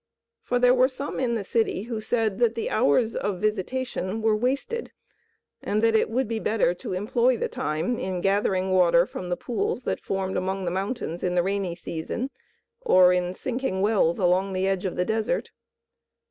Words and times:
For 0.41 0.57
there 0.57 0.73
were 0.73 0.87
some 0.87 1.19
in 1.19 1.35
the 1.35 1.43
city 1.43 1.83
who 1.83 2.01
said 2.01 2.39
that 2.39 2.55
the 2.55 2.71
hours 2.71 3.15
of 3.15 3.39
visitation 3.39 4.19
were 4.23 4.35
wasted, 4.35 4.91
and 5.61 5.83
that 5.83 5.93
it 5.93 6.09
would 6.09 6.27
be 6.27 6.39
better 6.39 6.73
to 6.73 6.93
employ 6.93 7.37
the 7.37 7.47
time 7.47 7.99
in 7.99 8.19
gathering 8.19 8.71
water 8.71 9.05
from 9.05 9.29
the 9.29 9.37
pools 9.37 9.83
that 9.83 10.01
formed 10.01 10.37
among 10.37 10.65
the 10.65 10.71
mountains 10.71 11.21
in 11.21 11.35
the 11.35 11.43
rainy 11.43 11.75
season, 11.75 12.31
or 12.81 13.13
in 13.13 13.35
sinking 13.35 13.81
wells 13.81 14.17
along 14.17 14.53
the 14.53 14.67
edge 14.67 14.85
of 14.85 14.95
the 14.95 15.05
desert. 15.05 15.51